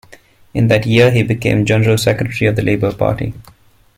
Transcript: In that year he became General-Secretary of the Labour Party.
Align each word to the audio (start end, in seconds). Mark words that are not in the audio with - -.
In 0.55 0.67
that 0.69 0.87
year 0.87 1.11
he 1.11 1.21
became 1.21 1.63
General-Secretary 1.63 2.47
of 2.49 2.55
the 2.55 2.63
Labour 2.63 2.91
Party. 2.91 3.35